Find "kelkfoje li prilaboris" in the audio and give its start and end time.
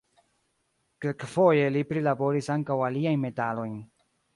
1.05-2.53